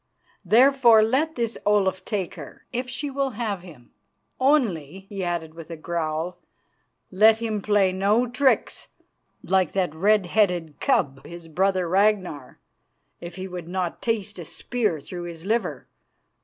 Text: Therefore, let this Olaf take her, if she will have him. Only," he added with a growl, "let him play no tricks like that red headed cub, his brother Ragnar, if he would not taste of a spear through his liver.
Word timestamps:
Therefore, 0.43 1.03
let 1.03 1.35
this 1.35 1.59
Olaf 1.63 2.03
take 2.03 2.33
her, 2.33 2.65
if 2.73 2.89
she 2.89 3.11
will 3.11 3.29
have 3.37 3.61
him. 3.61 3.91
Only," 4.39 5.05
he 5.09 5.23
added 5.23 5.53
with 5.53 5.69
a 5.69 5.77
growl, 5.77 6.39
"let 7.11 7.37
him 7.37 7.61
play 7.61 7.93
no 7.93 8.25
tricks 8.25 8.87
like 9.43 9.73
that 9.73 9.93
red 9.93 10.25
headed 10.25 10.79
cub, 10.79 11.23
his 11.23 11.47
brother 11.47 11.87
Ragnar, 11.87 12.57
if 13.19 13.35
he 13.35 13.47
would 13.47 13.67
not 13.67 14.01
taste 14.01 14.39
of 14.39 14.41
a 14.41 14.45
spear 14.45 14.99
through 15.01 15.25
his 15.25 15.45
liver. 15.45 15.85